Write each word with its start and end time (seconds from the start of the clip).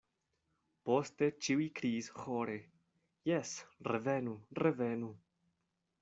Poste 0.89 1.25
ĉiuj 1.47 1.65
kriis 1.79 2.07
ĥore: 2.21 2.55
“Jes, 3.31 3.51
revenu, 3.89 4.33
revenu.” 4.61 5.11